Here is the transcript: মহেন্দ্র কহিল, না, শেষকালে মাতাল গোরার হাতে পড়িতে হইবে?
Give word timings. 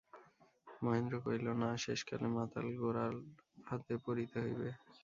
মহেন্দ্র 0.67 1.15
কহিল, 1.23 1.47
না, 1.61 1.69
শেষকালে 1.83 2.27
মাতাল 2.35 2.67
গোরার 2.79 3.13
হাতে 3.67 3.93
পড়িতে 4.05 4.37
হইবে? 4.43 4.69